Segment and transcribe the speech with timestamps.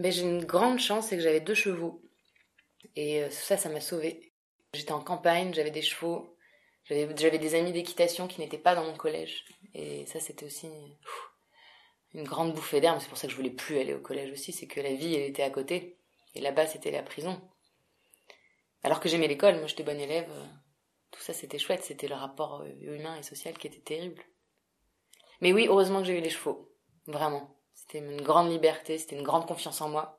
[0.00, 2.02] ben, J'ai une grande chance, c'est que j'avais deux chevaux.
[2.96, 4.32] Et euh, ça, ça m'a sauvée.
[4.72, 6.36] J'étais en campagne, j'avais des chevaux,
[6.84, 9.44] j'avais des amis d'équitation qui n'étaient pas dans mon collège.
[9.74, 10.68] Et ça, c'était aussi
[12.14, 13.00] une grande bouffée d'air.
[13.00, 15.14] C'est pour ça que je voulais plus aller au collège aussi, c'est que la vie,
[15.14, 15.98] elle était à côté.
[16.34, 17.40] Et là-bas, c'était la prison.
[18.82, 20.30] Alors que j'aimais l'école, moi j'étais bonne élève.
[21.10, 21.82] Tout ça, c'était chouette.
[21.82, 24.22] C'était le rapport euh, humain et social qui était terrible.
[25.40, 26.72] Mais oui, heureusement que j'ai eu les chevaux.
[27.06, 27.59] Vraiment.
[27.80, 30.18] C'était une grande liberté, c'était une grande confiance en moi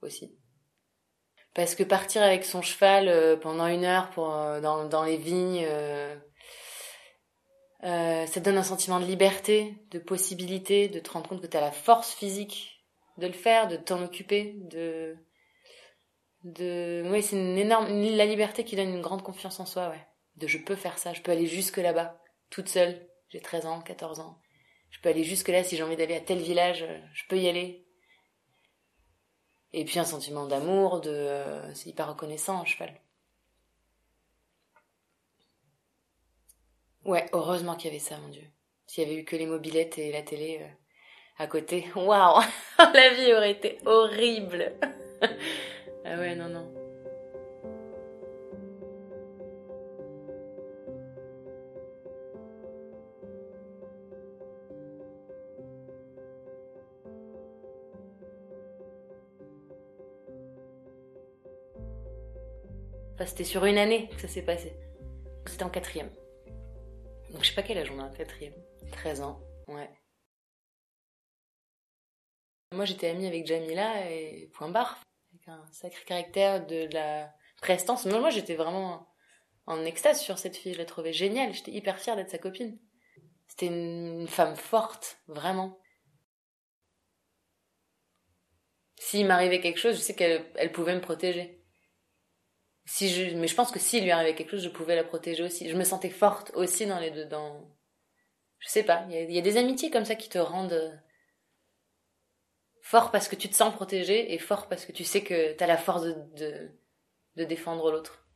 [0.00, 0.38] aussi.
[1.54, 5.64] Parce que partir avec son cheval euh, pendant une heure euh, dans, dans les vignes,
[5.64, 6.16] euh,
[7.80, 11.60] ça donne un sentiment de liberté, de possibilité, de te rendre compte que tu as
[11.60, 12.74] la force physique
[13.18, 15.16] de le faire, de t'en occuper, de...
[16.42, 17.04] de...
[17.06, 17.86] Oui, c'est une énorme...
[18.16, 20.06] La liberté qui donne une grande confiance en soi, ouais.
[20.36, 23.08] De je peux faire ça, je peux aller jusque là-bas, toute seule.
[23.28, 24.40] J'ai 13 ans, 14 ans.
[24.94, 27.48] Je peux aller jusque là si j'ai envie d'aller à tel village, je peux y
[27.48, 27.84] aller.
[29.72, 32.94] Et puis un sentiment d'amour, de euh, c'est hyper reconnaissant un cheval.
[37.04, 38.44] Ouais, heureusement qu'il y avait ça, mon Dieu.
[38.86, 40.68] S'il y avait eu que les mobilettes et la télé euh,
[41.38, 42.40] à côté, waouh,
[42.78, 44.74] la vie aurait été horrible.
[46.04, 46.83] ah ouais, non, non.
[63.26, 64.72] C'était sur une année que ça s'est passé.
[65.46, 66.10] C'était en quatrième.
[67.30, 68.54] Donc je sais pas quel âge on a en quatrième.
[68.92, 69.90] 13 ans, ouais.
[72.72, 75.00] Moi j'étais amie avec Jamila et point barre.
[75.32, 78.06] Avec un sacré caractère de la prestance.
[78.06, 79.08] Moi j'étais vraiment
[79.66, 80.74] en extase sur cette fille.
[80.74, 81.52] Je la trouvais géniale.
[81.54, 82.78] J'étais hyper fière d'être sa copine.
[83.48, 85.78] C'était une femme forte, vraiment.
[88.96, 91.63] S'il m'arrivait quelque chose, je sais qu'elle pouvait me protéger
[92.86, 95.42] si je, mais je pense que s'il lui arrivait quelque chose, je pouvais la protéger
[95.42, 95.68] aussi.
[95.68, 97.66] Je me sentais forte aussi dans les deux, dans,
[98.58, 100.94] je sais pas, il y, a, des amitiés comme ça qui te rendent euh,
[102.82, 105.66] fort parce que tu te sens protégé et fort parce que tu sais que t'as
[105.66, 106.70] la force de,
[107.36, 108.26] de, défendre l'autre.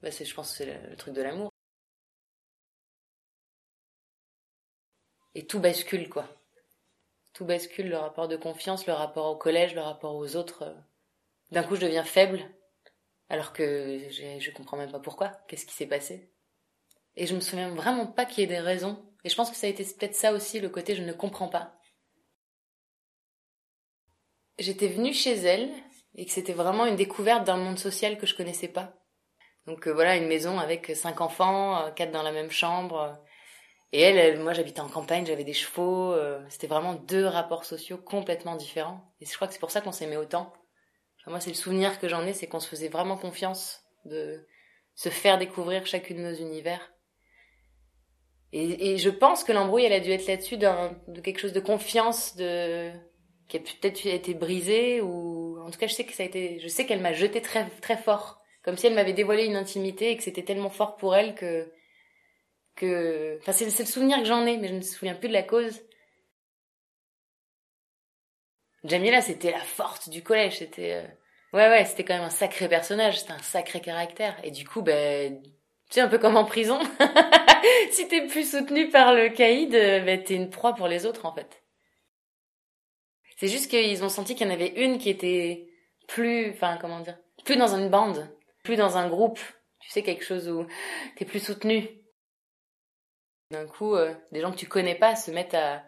[0.00, 1.50] Bah c'est, je pense que c'est le, truc de l'amour.
[5.34, 6.28] Et tout bascule, quoi.
[7.32, 10.62] Tout bascule, le rapport de confiance, le rapport au collège, le rapport aux autres.
[10.62, 10.74] Euh.
[11.50, 12.40] D'un coup, je deviens faible
[13.28, 15.28] alors que je comprends même pas pourquoi.
[15.48, 16.30] Qu'est-ce qui s'est passé?
[17.16, 19.02] Et je me souviens vraiment pas qu'il y ait des raisons.
[19.24, 21.48] Et je pense que ça a été peut-être ça aussi, le côté je ne comprends
[21.48, 21.80] pas.
[24.58, 25.70] J'étais venue chez elle
[26.14, 28.94] et que c'était vraiment une découverte d'un monde social que je connaissais pas.
[29.66, 33.18] Donc euh, voilà, une maison avec cinq enfants, euh, quatre dans la même chambre.
[33.92, 36.12] Et elle, moi j'habitais en campagne, j'avais des chevaux.
[36.12, 39.12] Euh, c'était vraiment deux rapports sociaux complètement différents.
[39.20, 40.52] Et je crois que c'est pour ça qu'on s'aimait autant
[41.26, 44.46] moi, c'est le souvenir que j'en ai, c'est qu'on se faisait vraiment confiance de
[44.94, 46.92] se faire découvrir chacune de nos univers.
[48.52, 52.36] Et, je pense que l'embrouille, elle a dû être là-dessus de quelque chose de confiance,
[52.36, 52.90] de
[53.48, 56.58] qui a peut-être été brisé ou en tout cas je sais que ça a été
[56.58, 60.10] je sais qu'elle m'a jeté très très fort comme si elle m'avait dévoilé une intimité
[60.10, 61.70] et que c'était tellement fort pour elle que
[62.74, 65.32] que enfin c'est le souvenir que j'en ai mais je ne me souviens plus de
[65.32, 65.80] la cause
[68.84, 70.58] Jamila, c'était la forte du collège.
[70.58, 71.06] C'était, euh,
[71.56, 73.20] ouais, ouais, c'était quand même un sacré personnage.
[73.20, 74.36] C'était un sacré caractère.
[74.44, 75.50] Et du coup, ben, tu
[75.90, 76.78] sais, un peu comme en prison.
[77.90, 81.26] si t'es plus soutenu par le caïd, euh, ben, t'es une proie pour les autres,
[81.26, 81.62] en fait.
[83.36, 85.68] C'est juste qu'ils ont senti qu'il y en avait une qui était
[86.08, 88.28] plus, enfin, comment dire, plus dans une bande,
[88.62, 89.40] plus dans un groupe.
[89.80, 90.66] Tu sais, quelque chose où
[91.16, 91.86] t'es plus soutenu.
[93.50, 95.84] D'un coup, euh, des gens que tu connais pas se mettent à,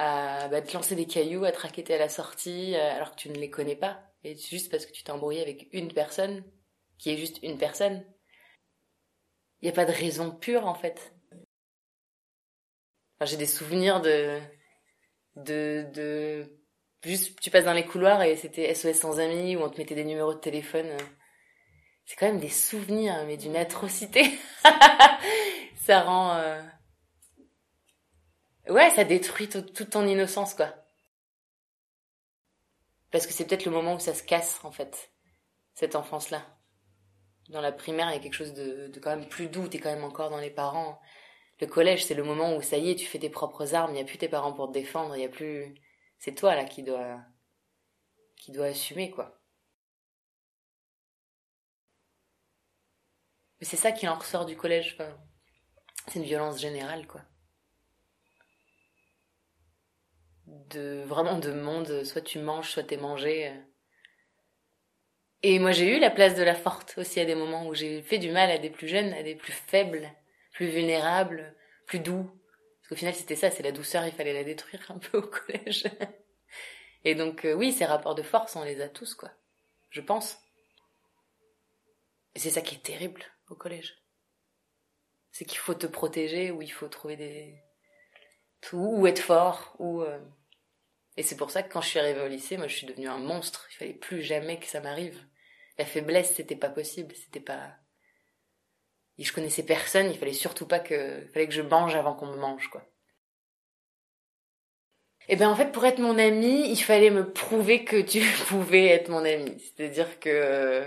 [0.00, 3.16] à bah, te lancer des cailloux, à te raqueter à la sortie, euh, alors que
[3.16, 4.02] tu ne les connais pas.
[4.24, 6.42] Et juste parce que tu t'es embrouillé avec une personne,
[6.98, 8.02] qui est juste une personne.
[9.60, 11.12] Il n'y a pas de raison pure, en fait.
[13.22, 14.40] J'ai des souvenirs de,
[15.36, 16.58] de, de,
[17.04, 19.94] juste, tu passes dans les couloirs et c'était SOS sans amis, ou on te mettait
[19.94, 20.96] des numéros de téléphone.
[22.06, 24.24] C'est quand même des souvenirs, mais d'une atrocité.
[25.84, 26.62] Ça rend, euh,
[28.70, 30.72] Ouais, ça détruit toute ton innocence, quoi.
[33.10, 35.12] Parce que c'est peut-être le moment où ça se casse, en fait,
[35.74, 36.46] cette enfance-là.
[37.48, 39.92] Dans la primaire, il y a quelque chose de, quand même plus doux, t'es quand
[39.92, 41.00] même encore dans les parents.
[41.60, 43.94] Le collège, c'est le moment où ça y est, tu fais tes propres armes, il
[43.94, 45.74] n'y a plus tes parents pour te défendre, il n'y a plus...
[46.18, 47.18] C'est toi, là, qui doit...
[48.36, 49.40] qui doit assumer, quoi.
[53.58, 54.96] Mais c'est ça qui en ressort du collège,
[56.06, 57.22] c'est une violence générale, quoi.
[60.70, 62.04] De vraiment de monde.
[62.04, 63.52] Soit tu manges, soit t'es mangé.
[65.42, 68.02] Et moi, j'ai eu la place de la forte aussi à des moments où j'ai
[68.02, 70.12] fait du mal à des plus jeunes, à des plus faibles,
[70.52, 71.54] plus vulnérables,
[71.86, 72.24] plus doux.
[72.24, 75.22] Parce qu'au final, c'était ça, c'est la douceur, il fallait la détruire un peu au
[75.22, 75.84] collège.
[77.04, 79.30] Et donc, euh, oui, ces rapports de force, on les a tous, quoi.
[79.88, 80.38] Je pense.
[82.34, 83.96] Et c'est ça qui est terrible au collège.
[85.32, 87.62] C'est qu'il faut te protéger, ou il faut trouver des...
[88.60, 90.02] Tout, ou être fort, ou...
[90.02, 90.18] Euh,
[91.20, 93.06] et c'est pour ça que quand je suis arrivée au lycée, moi je suis devenue
[93.06, 93.68] un monstre.
[93.72, 95.22] Il fallait plus jamais que ça m'arrive.
[95.76, 97.14] La faiblesse, c'était pas possible.
[97.14, 97.74] C'était pas.
[99.18, 100.10] Et je connaissais personne.
[100.10, 101.20] Il fallait surtout pas que.
[101.22, 102.86] Il fallait que je mange avant qu'on me mange, quoi.
[105.28, 108.20] Et eh ben en fait, pour être mon ami, il fallait me prouver que tu
[108.48, 109.60] pouvais être mon ami.
[109.60, 110.86] C'est-à-dire que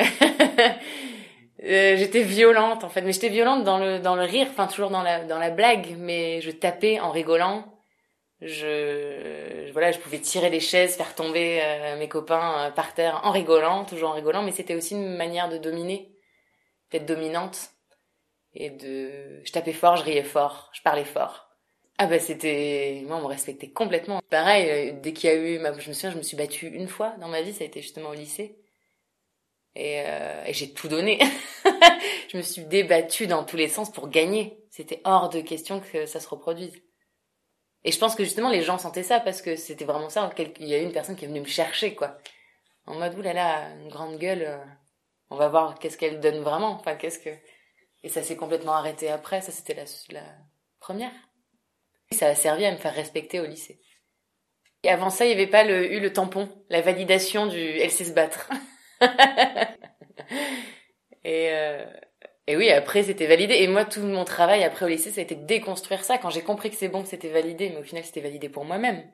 [0.00, 4.90] euh, j'étais violente en fait, mais j'étais violente dans le dans le rire, enfin toujours
[4.90, 7.75] dans la dans la blague, mais je tapais en rigolant
[8.42, 13.20] je voilà je pouvais tirer les chaises faire tomber euh, mes copains euh, par terre
[13.24, 16.12] en rigolant toujours en rigolant mais c'était aussi une manière de dominer
[16.90, 17.70] d'être dominante
[18.52, 21.44] et de je tapais fort je riais fort je parlais fort.
[21.98, 24.20] Ah bah c'était moi on me respectait complètement.
[24.28, 25.72] Pareil euh, dès qu'il y a eu ma...
[25.78, 27.80] je me souviens je me suis battue une fois dans ma vie ça a été
[27.80, 28.58] justement au lycée.
[29.78, 29.98] Et,
[30.46, 31.18] et j'ai tout donné.
[32.28, 34.58] Je me suis débattue dans tous les sens pour gagner.
[34.70, 36.72] C'était hors de question que ça se reproduise
[37.86, 40.28] et je pense que justement les gens sentaient ça parce que c'était vraiment ça.
[40.58, 42.18] Il y a eu une personne qui est venue me chercher, quoi.
[42.84, 44.58] En mode, oulala, une grande gueule, euh,
[45.30, 46.72] on va voir qu'est-ce qu'elle donne vraiment.
[46.72, 47.30] Enfin, qu'est-ce que...
[48.02, 49.76] Et ça s'est complètement arrêté après, ça c'était
[50.10, 50.22] la,
[50.80, 51.12] première.
[52.10, 53.80] Ça a servi à me faire respecter au lycée.
[54.82, 58.04] Et avant ça, il n'y avait pas eu le tampon, la validation du elle sait
[58.04, 58.50] se battre.
[61.24, 61.86] et, euh,
[62.46, 63.54] et oui, après, c'était validé.
[63.54, 66.18] Et moi, tout mon travail après au lycée, ça a été de déconstruire ça.
[66.18, 68.64] Quand j'ai compris que c'est bon, que c'était validé, mais au final, c'était validé pour
[68.64, 69.10] moi-même.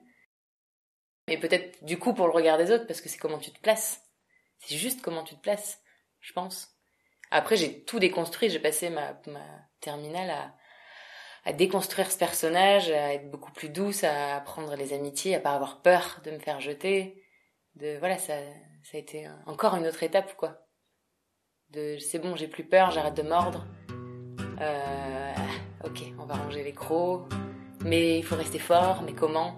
[1.29, 3.61] Et peut-être, du coup, pour le regard des autres, parce que c'est comment tu te
[3.61, 4.03] places.
[4.59, 5.81] C'est juste comment tu te places,
[6.21, 6.69] je pense.
[7.31, 8.51] Après, j'ai tout déconstruit.
[8.51, 9.47] J'ai passé ma, ma
[9.81, 10.55] terminale à,
[11.45, 15.55] à déconstruire ce personnage, à être beaucoup plus douce, à apprendre les amitiés, à pas
[15.55, 17.25] avoir peur de me faire jeter.
[17.77, 18.35] De, voilà, ça,
[18.83, 20.67] ça a été encore une autre étape, quoi
[21.99, 23.67] c'est bon, j'ai plus peur, j'arrête de mordre.
[24.61, 25.33] Euh,
[25.85, 27.25] ok, on va ranger les crocs.
[27.85, 29.57] Mais il faut rester fort, mais comment?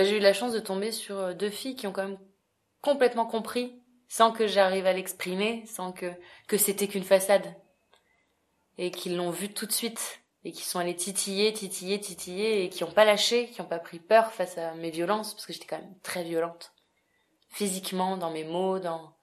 [0.00, 2.18] Bah, j'ai eu la chance de tomber sur euh, deux filles qui ont quand même
[2.80, 6.10] complètement compris, sans que j'arrive à l'exprimer, sans que,
[6.48, 7.54] que c'était qu'une façade.
[8.78, 10.22] Et qui l'ont vu tout de suite.
[10.42, 13.78] Et qui sont allées titiller, titiller, titiller, et qui n'ont pas lâché, qui n'ont pas
[13.78, 16.72] pris peur face à mes violences, parce que j'étais quand même très violente.
[17.50, 19.14] Physiquement, dans mes mots, dans...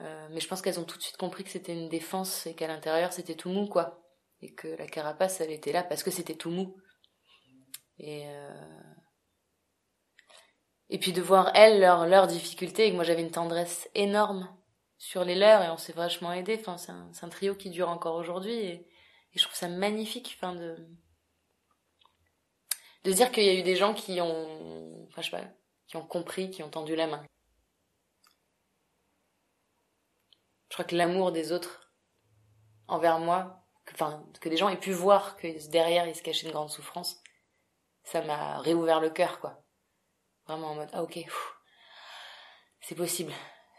[0.00, 2.54] Euh, mais je pense qu'elles ont tout de suite compris que c'était une défense et
[2.54, 4.08] qu'à l'intérieur c'était tout mou, quoi.
[4.40, 6.78] Et que la carapace, elle était là parce que c'était tout mou.
[7.98, 8.93] Et, euh,
[10.90, 14.48] et puis de voir elles leurs leurs difficultés et que moi j'avais une tendresse énorme
[14.98, 17.88] sur les leurs et on s'est vachement aidé enfin c'est un, un, trio qui dure
[17.88, 20.76] encore aujourd'hui et, et, je trouve ça magnifique enfin de
[23.04, 25.44] de dire qu'il y a eu des gens qui ont enfin je sais pas
[25.86, 27.24] qui ont compris qui ont tendu la main.
[30.70, 31.92] Je crois que l'amour des autres
[32.88, 36.46] envers moi que, enfin que les gens aient pu voir que derrière il se cachait
[36.46, 37.22] une grande souffrance
[38.02, 39.63] ça m'a réouvert le cœur quoi
[40.46, 41.18] Vraiment en mode, ah ok,
[42.80, 43.32] c'est possible.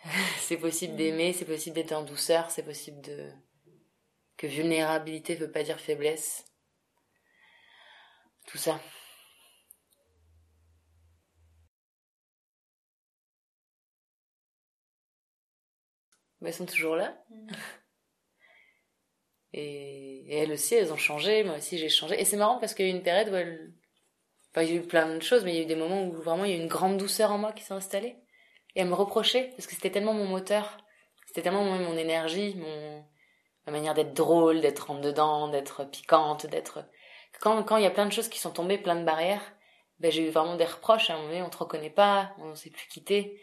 [0.40, 0.98] c'est possible mm.
[0.98, 3.32] d'aimer, c'est possible d'être en douceur, c'est possible de...
[4.38, 6.46] Que vulnérabilité veut pas dire faiblesse.
[8.48, 8.80] Tout ça.
[16.42, 17.18] Mais elles sont toujours là.
[17.30, 17.48] Mm.
[19.58, 21.44] Et, elles aussi, elles ont changé.
[21.44, 22.20] Moi aussi, j'ai changé.
[22.20, 23.74] Et c'est marrant parce qu'il y a une période où elles
[24.56, 26.04] Enfin, il y a eu plein de choses, mais il y a eu des moments
[26.04, 28.16] où vraiment il y a eu une grande douceur en moi qui s'est installée.
[28.74, 30.78] Et elle me reprochait, parce que c'était tellement mon moteur,
[31.28, 33.04] c'était tellement mon, mon énergie, mon,
[33.66, 36.86] ma manière d'être drôle, d'être en dedans, d'être piquante, d'être...
[37.42, 39.44] Quand, quand il y a plein de choses qui sont tombées, plein de barrières,
[40.00, 41.10] ben j'ai eu vraiment des reproches.
[41.10, 43.42] À un moment donné, on te reconnaît pas, on s'est plus quitté.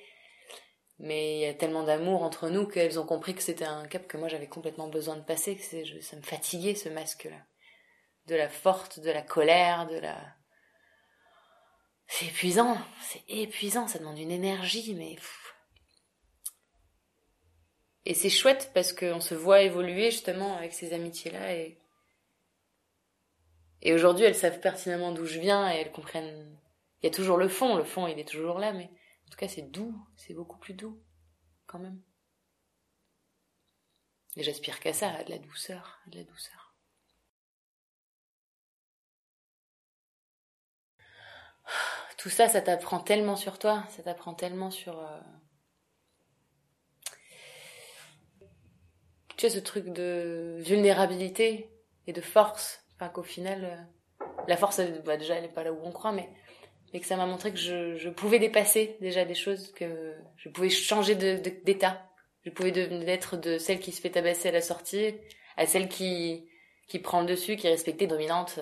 [0.99, 4.07] Mais il y a tellement d'amour entre nous qu'elles ont compris que c'était un cap
[4.07, 7.37] que moi j'avais complètement besoin de passer, que c'est, ça me fatiguait ce masque-là.
[8.29, 10.17] De la forte, de la colère, de la...
[12.15, 15.17] C'est épuisant, c'est épuisant, ça demande une énergie, mais...
[18.05, 21.79] Et c'est chouette parce qu'on se voit évoluer justement avec ces amitiés-là et
[23.81, 26.61] et aujourd'hui, elles savent pertinemment d'où je viens et elles comprennent.
[27.03, 28.91] Il y a toujours le fond, le fond il est toujours là, mais
[29.27, 31.03] en tout cas c'est doux, c'est beaucoup plus doux,
[31.67, 32.03] quand même.
[34.37, 36.75] Et j'aspire qu'à ça, à de la douceur, à de la douceur.
[42.23, 44.97] Tout ça, ça t'apprend tellement sur toi, ça t'apprend tellement sur.
[44.97, 45.19] Euh,
[49.37, 51.69] tu sais, ce truc de vulnérabilité
[52.07, 53.65] et de force qu'au final,
[54.21, 56.31] euh, la force, bah, déjà, elle n'est pas là où on croit, mais,
[56.93, 60.71] mais que ça m'a montré que je, pouvais dépasser déjà des choses, que je pouvais
[60.71, 62.09] changer d'état.
[62.45, 65.17] je pouvais devenir de celle qui se fait tabasser à la sortie
[65.57, 66.49] à celle qui,
[66.87, 68.61] qui prend le dessus, qui est respectée, dominante.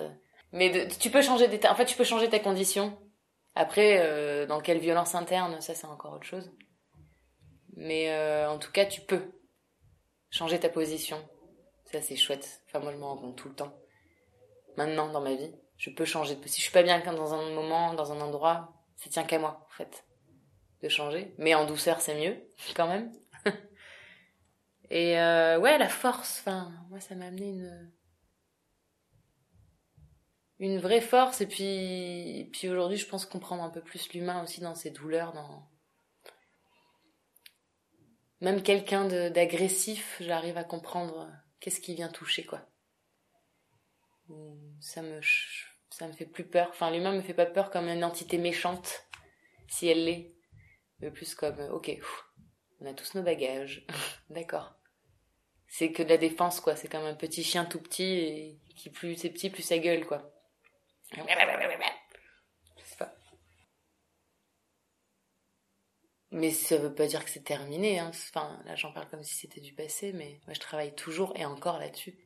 [0.52, 1.70] Mais tu peux changer d'état.
[1.70, 2.96] En fait, tu peux changer ta condition.
[3.54, 6.50] Après, euh, dans quelle violence interne, ça c'est encore autre chose.
[7.76, 9.32] Mais euh, en tout cas, tu peux
[10.30, 11.18] changer ta position.
[11.86, 12.62] Ça c'est chouette.
[12.66, 13.74] Enfin, moi je m'en rends compte tout le temps
[14.76, 15.52] maintenant dans ma vie.
[15.76, 16.38] Je peux changer.
[16.46, 19.66] Si je suis pas bien dans un moment, dans un endroit, ça tient qu'à moi,
[19.66, 20.04] en fait,
[20.82, 21.34] de changer.
[21.38, 22.36] Mais en douceur, c'est mieux,
[22.76, 23.12] quand même.
[24.90, 27.90] Et euh, ouais, la force, enfin, moi, ça m'a amené une
[30.60, 31.40] une vraie force.
[31.40, 35.32] Et puis, puis aujourd'hui, je pense comprendre un peu plus l'humain aussi dans ses douleurs,
[35.32, 35.68] dans
[38.40, 42.66] même quelqu'un d'agressif, j'arrive à comprendre qu'est-ce qui vient toucher, quoi
[44.80, 45.20] ça me
[45.90, 46.68] ça me fait plus peur.
[46.70, 49.04] Enfin, l'humain me fait pas peur comme une entité méchante,
[49.68, 50.32] si elle l'est,
[51.00, 51.90] mais plus comme ok,
[52.80, 53.86] on a tous nos bagages,
[54.30, 54.76] d'accord.
[55.66, 56.76] C'est que de la défense quoi.
[56.76, 60.06] C'est comme un petit chien tout petit et qui plus c'est petit plus sa gueule
[60.06, 60.32] quoi.
[61.12, 63.14] Je sais pas.
[66.30, 67.98] Mais ça veut pas dire que c'est terminé.
[67.98, 68.10] Hein.
[68.10, 71.44] Enfin, là j'en parle comme si c'était du passé, mais moi je travaille toujours et
[71.44, 72.16] encore là-dessus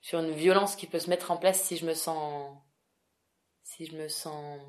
[0.00, 2.58] sur une violence qui peut se mettre en place si je me sens
[3.62, 4.60] si je me sens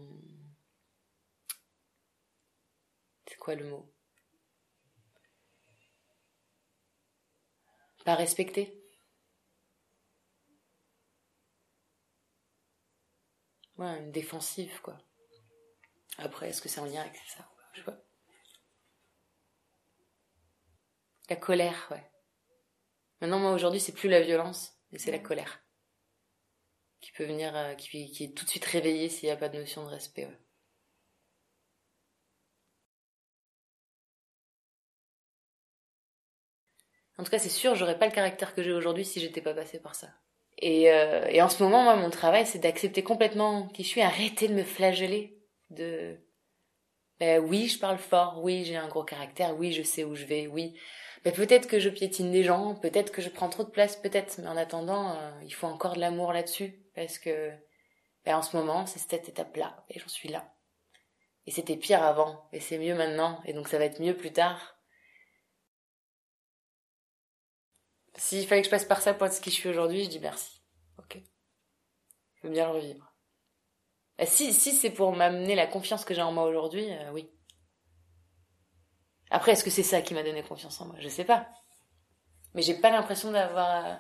[3.28, 3.90] c'est quoi le mot?
[8.04, 8.81] Pas respecté
[13.82, 14.98] ouais une défensive quoi
[16.18, 17.98] après est-ce que c'est en lien avec ça je sais pas
[21.30, 22.12] la colère ouais
[23.20, 25.62] maintenant moi aujourd'hui c'est plus la violence et c'est la colère.
[27.00, 29.50] Qui peut venir, euh, qui, qui, est tout de suite réveillée s'il n'y a pas
[29.50, 30.28] de notion de respect.
[37.18, 39.54] En tout cas, c'est sûr, j'aurais pas le caractère que j'ai aujourd'hui si j'étais pas
[39.54, 40.10] passée par ça.
[40.62, 44.02] Et, euh, et en ce moment, moi, mon travail, c'est d'accepter complètement qui je suis,
[44.02, 45.38] arrêter de me flageller.
[45.70, 46.20] De,
[47.20, 50.26] ben oui, je parle fort, oui, j'ai un gros caractère, oui, je sais où je
[50.26, 50.74] vais, oui,
[51.24, 54.48] peut-être que je piétine des gens, peut-être que je prends trop de place, peut-être, mais
[54.48, 57.52] en attendant, euh, il faut encore de l'amour là-dessus, parce que
[58.26, 60.52] ben, en ce moment, c'est cette étape-là, et j'en suis là.
[61.46, 64.34] Et c'était pire avant, et c'est mieux maintenant, et donc ça va être mieux plus
[64.34, 64.71] tard.
[68.22, 70.10] S'il fallait que je passe par ça pour être ce qui je suis aujourd'hui, je
[70.10, 70.62] dis merci.
[71.00, 71.20] Ok.
[72.36, 73.12] Je veux bien le revivre.
[74.26, 77.32] si, si c'est pour m'amener la confiance que j'ai en moi aujourd'hui, euh, oui.
[79.32, 80.96] Après, est-ce que c'est ça qui m'a donné confiance en moi?
[81.00, 81.50] Je sais pas.
[82.54, 83.96] Mais j'ai pas l'impression d'avoir euh,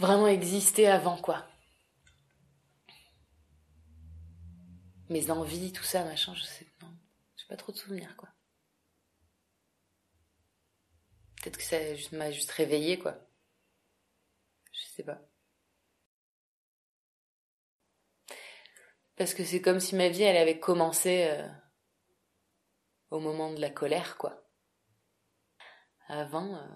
[0.00, 1.46] vraiment existé avant, quoi.
[5.10, 6.88] Mes envies, tout ça, machin, je sais non.
[7.36, 8.30] J'ai pas trop de souvenirs, quoi.
[11.46, 13.14] Peut-être que ça m'a juste réveillé, quoi.
[14.72, 15.20] Je sais pas.
[19.14, 21.28] Parce que c'est comme si ma vie, elle avait commencé...
[21.30, 21.48] Euh,
[23.12, 24.44] au moment de la colère, quoi.
[26.08, 26.56] Avant.
[26.56, 26.66] Euh,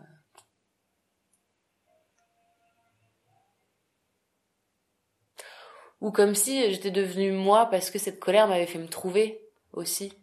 [6.01, 10.20] Ou comme si j'étais devenue moi parce que cette colère m'avait fait me trouver aussi.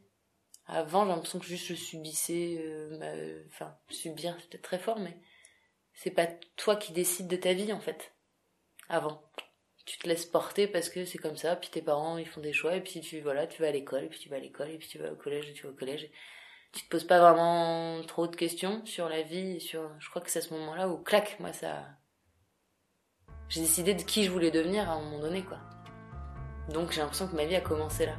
[0.67, 5.17] Avant, j'ai l'impression que juste je subissais, euh, enfin, subir, c'est peut-être très fort, mais
[5.93, 8.13] c'est pas toi qui décides de ta vie en fait.
[8.89, 9.21] Avant,
[9.85, 12.51] tu te laisses porter parce que c'est comme ça, puis tes parents ils font des
[12.51, 14.69] choix, et puis tu, voilà, tu vas à l'école, et puis tu vas à l'école,
[14.69, 16.09] et puis tu vas au collège, et tu vas au collège.
[16.73, 20.29] Tu te poses pas vraiment trop de questions sur la vie, sur, je crois que
[20.29, 21.85] c'est à ce moment-là où, clac, moi ça.
[23.47, 25.59] J'ai décidé de qui je voulais devenir à un moment donné, quoi.
[26.73, 28.17] Donc j'ai l'impression que ma vie a commencé là.